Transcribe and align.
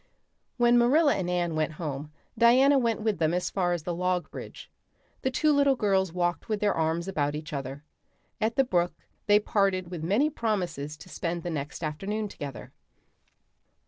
When 0.57 0.79
Marilla 0.79 1.15
and 1.15 1.29
Anne 1.29 1.55
went 1.55 1.73
home 1.73 2.11
Diana 2.35 2.79
went 2.79 3.01
with 3.03 3.19
them 3.19 3.35
as 3.35 3.51
far 3.51 3.71
as 3.71 3.83
the 3.83 3.93
log 3.93 4.31
bridge. 4.31 4.67
The 5.21 5.29
two 5.29 5.51
little 5.53 5.75
girls 5.75 6.11
walked 6.11 6.49
with 6.49 6.59
their 6.59 6.73
arms 6.73 7.07
about 7.07 7.35
each 7.35 7.53
other. 7.53 7.83
At 8.41 8.55
the 8.55 8.63
brook 8.63 8.95
they 9.27 9.39
parted 9.39 9.91
with 9.91 10.03
many 10.03 10.31
promises 10.31 10.97
to 10.97 11.07
spend 11.09 11.43
the 11.43 11.51
next 11.51 11.83
afternoon 11.83 12.29
together. 12.29 12.71